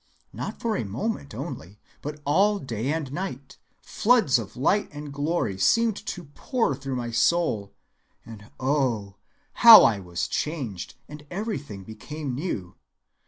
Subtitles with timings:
[0.33, 5.59] Not for a moment only, but all day and night, floods of light and glory
[5.59, 7.75] seemed to pour through my soul,
[8.25, 9.17] and oh,
[9.61, 12.73] how I was changed, and everything became new.